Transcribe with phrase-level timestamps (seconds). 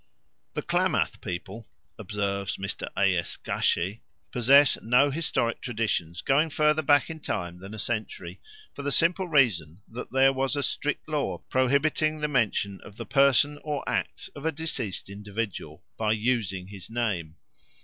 [0.55, 1.67] "The Klamath people,"
[1.99, 2.87] observes Mr.
[2.97, 3.15] A.
[3.17, 3.37] S.
[3.37, 3.99] Gatschet,
[4.31, 8.41] "possess no historic traditions going further back in time than a century,
[8.73, 13.05] for the simple reason that there was a strict law prohibiting the mention of the
[13.05, 17.35] person or acts of a deceased individual by _using his name.